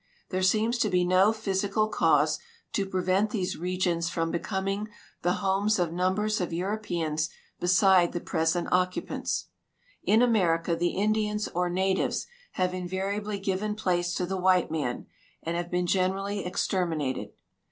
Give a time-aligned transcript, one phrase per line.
[0.29, 2.39] There seems to be no physical cause
[2.73, 4.87] to ]irevent these regions from becoming
[5.21, 9.49] the homes of numbers of Euro{)eans beside the present occupants.
[10.03, 15.05] In America the Indians or natives have invariably given ]dace to the white man
[15.43, 17.33] and have been generally exterminated.